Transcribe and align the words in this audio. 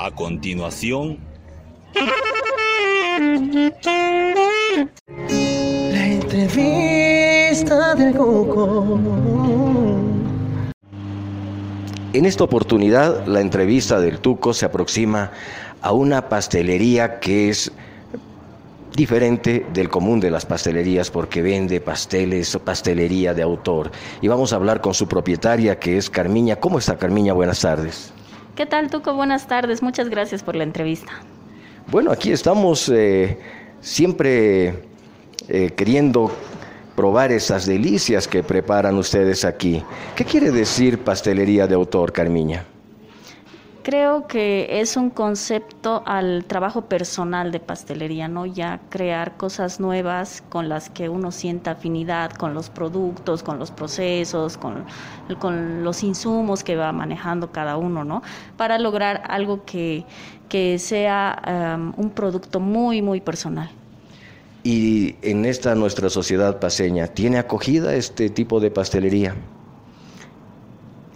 A 0.00 0.12
continuación, 0.12 1.18
La 5.90 6.06
entrevista 6.06 7.96
del 7.96 8.14
Cuco. 8.14 8.96
En 12.12 12.26
esta 12.26 12.44
oportunidad, 12.44 13.26
la 13.26 13.40
entrevista 13.40 13.98
del 13.98 14.20
Tuco 14.20 14.54
se 14.54 14.66
aproxima 14.66 15.32
a 15.82 15.90
una 15.90 16.28
pastelería 16.28 17.18
que 17.18 17.48
es 17.48 17.72
diferente 18.94 19.66
del 19.72 19.88
común 19.88 20.20
de 20.20 20.30
las 20.30 20.46
pastelerías 20.46 21.10
porque 21.10 21.42
vende 21.42 21.80
pasteles 21.80 22.54
o 22.54 22.60
pastelería 22.60 23.34
de 23.34 23.42
autor. 23.42 23.90
Y 24.22 24.28
vamos 24.28 24.52
a 24.52 24.56
hablar 24.56 24.80
con 24.80 24.94
su 24.94 25.08
propietaria 25.08 25.80
que 25.80 25.96
es 25.96 26.08
Carmiña. 26.08 26.54
¿Cómo 26.54 26.78
está 26.78 26.96
Carmiña? 26.96 27.32
Buenas 27.32 27.62
tardes. 27.62 28.12
¿Qué 28.58 28.66
tal, 28.66 28.90
Tuco? 28.90 29.14
Buenas 29.14 29.46
tardes. 29.46 29.84
Muchas 29.84 30.08
gracias 30.08 30.42
por 30.42 30.56
la 30.56 30.64
entrevista. 30.64 31.12
Bueno, 31.86 32.10
aquí 32.10 32.32
estamos 32.32 32.88
eh, 32.88 33.38
siempre 33.80 34.82
eh, 35.46 35.70
queriendo 35.76 36.32
probar 36.96 37.30
esas 37.30 37.66
delicias 37.66 38.26
que 38.26 38.42
preparan 38.42 38.96
ustedes 38.98 39.44
aquí. 39.44 39.84
¿Qué 40.16 40.24
quiere 40.24 40.50
decir 40.50 40.98
pastelería 40.98 41.68
de 41.68 41.76
autor, 41.76 42.12
Carmiña? 42.12 42.64
Creo 43.88 44.26
que 44.26 44.80
es 44.82 44.98
un 44.98 45.08
concepto 45.08 46.02
al 46.04 46.44
trabajo 46.44 46.82
personal 46.82 47.50
de 47.50 47.58
pastelería, 47.58 48.28
¿no? 48.28 48.44
Ya 48.44 48.82
crear 48.90 49.38
cosas 49.38 49.80
nuevas 49.80 50.42
con 50.50 50.68
las 50.68 50.90
que 50.90 51.08
uno 51.08 51.32
sienta 51.32 51.70
afinidad 51.70 52.32
con 52.32 52.52
los 52.52 52.68
productos, 52.68 53.42
con 53.42 53.58
los 53.58 53.70
procesos, 53.70 54.58
con, 54.58 54.84
con 55.38 55.84
los 55.84 56.02
insumos 56.02 56.64
que 56.64 56.76
va 56.76 56.92
manejando 56.92 57.50
cada 57.50 57.78
uno, 57.78 58.04
¿no? 58.04 58.22
Para 58.58 58.78
lograr 58.78 59.22
algo 59.26 59.64
que, 59.64 60.04
que 60.50 60.78
sea 60.78 61.78
um, 61.78 61.94
un 61.96 62.10
producto 62.10 62.60
muy, 62.60 63.00
muy 63.00 63.22
personal. 63.22 63.70
Y 64.64 65.16
en 65.22 65.46
esta 65.46 65.74
nuestra 65.74 66.10
sociedad 66.10 66.60
paseña, 66.60 67.06
¿tiene 67.06 67.38
acogida 67.38 67.94
este 67.94 68.28
tipo 68.28 68.60
de 68.60 68.70
pastelería? 68.70 69.34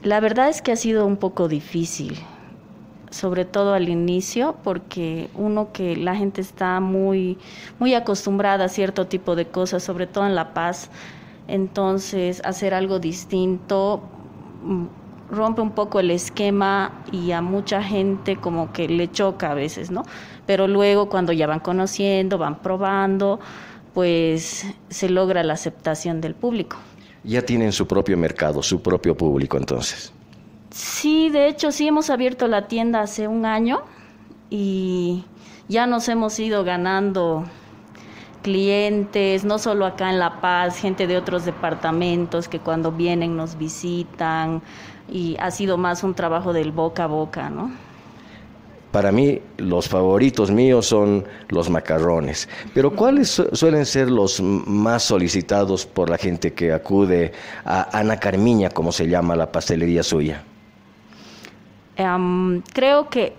La 0.03 0.21
verdad 0.21 0.49
es 0.49 0.63
que 0.63 0.73
ha 0.73 0.77
sido 0.77 1.05
un 1.05 1.19
poco 1.19 1.49
difícil 1.49 2.17
sobre 3.13 3.45
todo 3.45 3.75
al 3.75 3.89
inicio, 3.89 4.57
porque 4.65 5.29
uno 5.35 5.71
que 5.73 5.97
la 5.97 6.17
gente 6.17 6.41
está 6.41 6.81
muy, 6.81 7.39
muy 7.79 7.95
acostumbrada 7.95 8.65
a 8.65 8.69
cierto 8.69 9.07
tipo 9.07 9.37
de 9.37 9.47
cosas, 9.47 9.83
sobre 9.83 10.07
todo 10.07 10.27
en 10.27 10.35
La 10.35 10.55
Paz, 10.55 10.91
entonces 11.47 12.41
hacer 12.45 12.73
algo 12.75 12.99
distinto 12.99 14.03
mm, 14.65 14.85
rompe 15.31 15.61
un 15.61 15.73
poco 15.73 16.01
el 16.01 16.11
esquema 16.11 17.05
y 17.13 17.33
a 17.33 17.43
mucha 17.43 17.83
gente 17.83 18.37
como 18.37 18.73
que 18.73 18.89
le 18.89 19.11
choca 19.11 19.51
a 19.51 19.55
veces, 19.55 19.91
¿no? 19.91 20.05
Pero 20.47 20.67
luego 20.67 21.09
cuando 21.09 21.33
ya 21.33 21.47
van 21.47 21.61
conociendo, 21.61 22.39
van 22.39 22.61
probando, 22.61 23.41
pues 23.93 24.67
se 24.89 25.09
logra 25.09 25.43
la 25.43 25.53
aceptación 25.55 26.21
del 26.21 26.35
público. 26.35 26.77
Ya 27.25 27.43
tienen 27.43 27.73
su 27.73 27.87
propio 27.87 28.17
mercado, 28.17 28.63
su 28.63 28.83
propio 28.83 29.17
público 29.17 29.57
entonces. 29.57 30.13
Sí, 30.73 31.29
de 31.29 31.49
hecho 31.49 31.71
sí 31.71 31.87
hemos 31.87 32.09
abierto 32.09 32.49
la 32.49 32.67
tienda 32.67 33.03
hace 33.03 33.29
un 33.29 33.45
año 33.45 33.83
y 34.49 35.25
ya 35.69 35.87
nos 35.87 36.09
hemos 36.09 36.39
ido 36.39 36.65
ganando 36.65 37.45
clientes, 38.43 39.45
no 39.45 39.59
solo 39.59 39.85
acá 39.85 40.11
en 40.11 40.19
La 40.19 40.41
Paz, 40.41 40.79
gente 40.79 41.07
de 41.07 41.19
otros 41.19 41.45
departamentos 41.45 42.49
que 42.49 42.59
cuando 42.59 42.91
vienen 42.91 43.37
nos 43.37 43.59
visitan 43.59 44.63
y 45.11 45.37
ha 45.41 45.51
sido 45.51 45.77
más 45.77 46.03
un 46.05 46.15
trabajo 46.15 46.55
del 46.55 46.73
boca 46.73 47.05
a 47.05 47.07
boca, 47.07 47.51
¿no? 47.51 47.71
Para 48.93 49.13
mí 49.13 49.41
los 49.59 49.89
favoritos 49.89 50.51
míos 50.51 50.87
son 50.87 51.25
los 51.49 51.69
macarrones, 51.69 52.49
pero 52.75 52.95
¿cuáles 52.95 53.43
suelen 53.53 53.85
ser 53.87 54.11
los 54.11 54.41
más 54.41 55.03
solicitados 55.03 55.85
por 55.87 56.09
la 56.09 56.19
gente 56.19 56.55
que 56.55 56.73
acude 56.73 57.33
a 57.65 57.99
Ana 57.99 58.19
Carmiña, 58.19 58.71
como 58.71 58.91
se 58.91 59.07
llama 59.07 59.37
la 59.37 59.53
pastelería 59.53 60.03
suya? 60.03 60.45
Um, 61.99 62.63
creo 62.73 63.09
que 63.09 63.35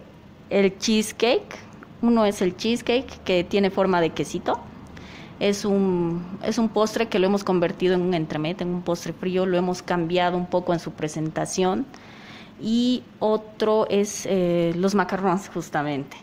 el 0.49 0.77
cheesecake, 0.77 1.57
uno 2.01 2.25
es 2.25 2.41
el 2.41 2.55
cheesecake 2.55 3.19
que 3.23 3.43
tiene 3.43 3.69
forma 3.71 4.01
de 4.01 4.11
quesito. 4.11 4.59
Es 5.39 5.65
un, 5.65 6.23
es 6.43 6.57
un 6.57 6.69
postre 6.69 7.07
que 7.07 7.19
lo 7.19 7.27
hemos 7.27 7.43
convertido 7.43 7.95
en 7.95 8.01
un 8.01 8.13
entremet, 8.13 8.61
en 8.61 8.69
un 8.69 8.81
postre 8.81 9.13
frío, 9.13 9.45
lo 9.45 9.57
hemos 9.57 9.81
cambiado 9.81 10.37
un 10.37 10.45
poco 10.45 10.73
en 10.73 10.79
su 10.79 10.91
presentación. 10.91 11.85
Y 12.61 13.03
otro 13.19 13.87
es 13.89 14.25
eh, 14.29 14.73
los 14.77 14.93
macarrones, 14.95 15.49
justamente, 15.49 16.15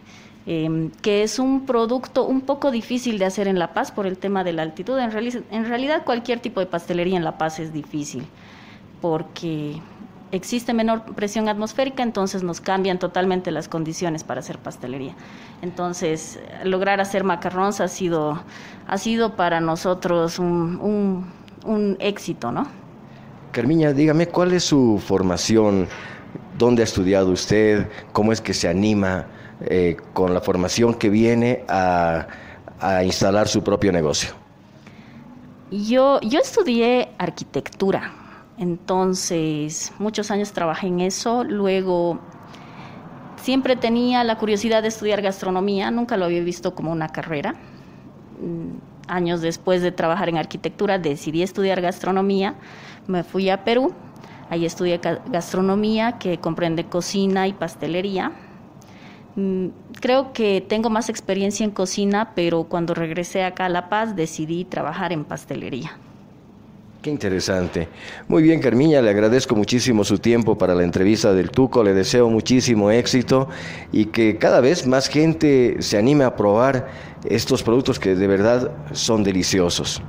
eh, 0.46 0.90
que 1.02 1.22
es 1.22 1.38
un 1.38 1.66
producto 1.66 2.24
un 2.24 2.42
poco 2.42 2.70
difícil 2.70 3.18
de 3.18 3.26
hacer 3.26 3.48
en 3.48 3.58
La 3.58 3.74
Paz 3.74 3.90
por 3.90 4.06
el 4.06 4.16
tema 4.16 4.44
de 4.44 4.52
la 4.52 4.62
altitud. 4.62 4.98
En, 4.98 5.10
reali 5.10 5.42
en 5.50 5.66
realidad 5.66 6.04
cualquier 6.04 6.38
tipo 6.38 6.60
de 6.60 6.66
pastelería 6.66 7.16
en 7.16 7.24
La 7.24 7.36
Paz 7.36 7.58
es 7.58 7.72
difícil, 7.72 8.24
porque 9.02 9.80
existe 10.32 10.72
menor 10.72 11.02
presión 11.14 11.48
atmosférica, 11.48 12.02
entonces 12.02 12.42
nos 12.42 12.60
cambian 12.60 12.98
totalmente 12.98 13.50
las 13.50 13.68
condiciones 13.68 14.24
para 14.24 14.40
hacer 14.40 14.58
pastelería. 14.58 15.14
Entonces, 15.62 16.38
lograr 16.64 17.00
hacer 17.00 17.24
macarrones 17.24 17.80
ha 17.80 17.88
sido, 17.88 18.42
ha 18.86 18.98
sido 18.98 19.36
para 19.36 19.60
nosotros 19.60 20.38
un, 20.38 20.78
un, 20.80 21.26
un 21.64 21.96
éxito, 22.00 22.52
¿no? 22.52 22.66
Carmiña, 23.52 23.92
dígame, 23.92 24.26
¿cuál 24.28 24.52
es 24.52 24.64
su 24.64 25.02
formación? 25.04 25.88
¿Dónde 26.56 26.82
ha 26.82 26.84
estudiado 26.84 27.30
usted? 27.30 27.88
¿Cómo 28.12 28.32
es 28.32 28.40
que 28.40 28.54
se 28.54 28.68
anima 28.68 29.26
eh, 29.62 29.96
con 30.12 30.32
la 30.32 30.40
formación 30.40 30.94
que 30.94 31.10
viene 31.10 31.64
a, 31.68 32.28
a 32.78 33.02
instalar 33.02 33.48
su 33.48 33.62
propio 33.64 33.90
negocio? 33.90 34.30
Yo, 35.70 36.20
yo 36.20 36.40
estudié 36.40 37.10
arquitectura, 37.18 38.12
entonces, 38.60 39.90
muchos 39.98 40.30
años 40.30 40.52
trabajé 40.52 40.86
en 40.88 41.00
eso. 41.00 41.44
Luego, 41.44 42.20
siempre 43.36 43.74
tenía 43.74 44.22
la 44.22 44.36
curiosidad 44.36 44.82
de 44.82 44.88
estudiar 44.88 45.22
gastronomía, 45.22 45.90
nunca 45.90 46.18
lo 46.18 46.26
había 46.26 46.42
visto 46.42 46.74
como 46.74 46.92
una 46.92 47.08
carrera. 47.08 47.54
Mm, 48.38 48.76
años 49.08 49.40
después 49.40 49.80
de 49.80 49.92
trabajar 49.92 50.28
en 50.28 50.36
arquitectura, 50.36 50.98
decidí 50.98 51.42
estudiar 51.42 51.80
gastronomía. 51.80 52.54
Me 53.06 53.24
fui 53.24 53.48
a 53.48 53.64
Perú, 53.64 53.94
ahí 54.50 54.66
estudié 54.66 55.00
gastronomía, 55.32 56.18
que 56.18 56.36
comprende 56.36 56.84
cocina 56.84 57.48
y 57.48 57.54
pastelería. 57.54 58.32
Mm, 59.36 59.68
creo 60.02 60.34
que 60.34 60.60
tengo 60.60 60.90
más 60.90 61.08
experiencia 61.08 61.64
en 61.64 61.70
cocina, 61.70 62.32
pero 62.34 62.64
cuando 62.64 62.92
regresé 62.92 63.42
acá 63.42 63.64
a 63.64 63.68
La 63.70 63.88
Paz 63.88 64.16
decidí 64.16 64.66
trabajar 64.66 65.14
en 65.14 65.24
pastelería. 65.24 65.96
Qué 67.02 67.08
interesante. 67.08 67.88
Muy 68.28 68.42
bien, 68.42 68.60
Carmiña, 68.60 69.00
le 69.00 69.08
agradezco 69.08 69.56
muchísimo 69.56 70.04
su 70.04 70.18
tiempo 70.18 70.58
para 70.58 70.74
la 70.74 70.82
entrevista 70.82 71.32
del 71.32 71.50
Tuco, 71.50 71.82
le 71.82 71.94
deseo 71.94 72.28
muchísimo 72.28 72.90
éxito 72.90 73.48
y 73.90 74.06
que 74.06 74.36
cada 74.36 74.60
vez 74.60 74.86
más 74.86 75.08
gente 75.08 75.76
se 75.80 75.96
anime 75.96 76.24
a 76.24 76.36
probar 76.36 76.88
estos 77.24 77.62
productos 77.62 77.98
que 77.98 78.14
de 78.14 78.26
verdad 78.26 78.70
son 78.92 79.24
deliciosos. 79.24 80.02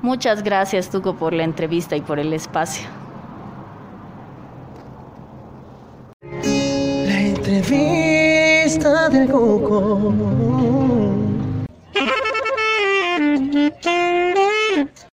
Muchas 0.00 0.44
gracias, 0.44 0.90
Tuco, 0.90 1.16
por 1.16 1.32
la 1.32 1.42
entrevista 1.42 1.96
y 1.96 2.02
por 2.02 2.20
el 2.20 2.32
espacio. 2.32 2.86
La 6.22 7.20
entrevista 7.20 9.08
del 9.08 9.28
Cuco. 9.28 10.14